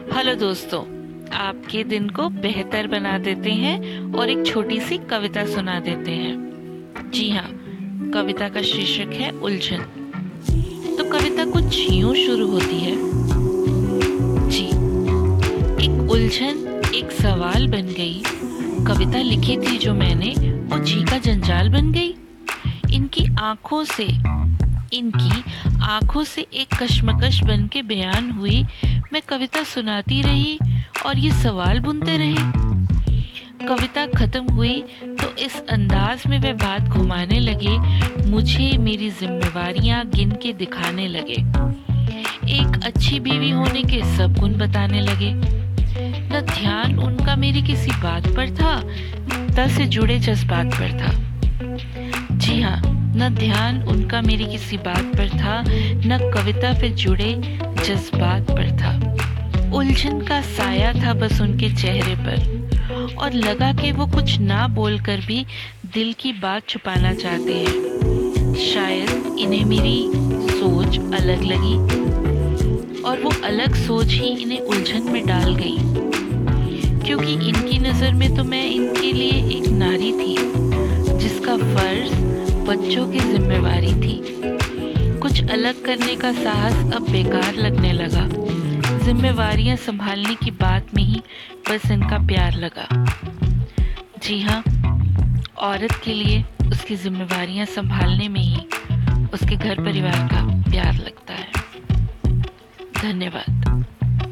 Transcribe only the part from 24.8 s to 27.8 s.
इनकी आँखों से एक कश्मकश बन